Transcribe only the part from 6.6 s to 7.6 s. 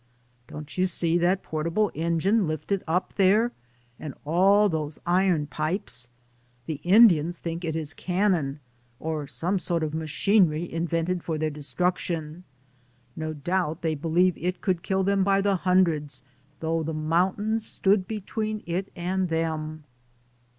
The Indians